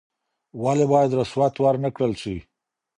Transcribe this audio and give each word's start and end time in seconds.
ولي 0.63 0.85
بايد 0.91 1.11
رسوت 1.21 1.55
ورنکړل 1.59 2.13
سي؟ 2.21 2.35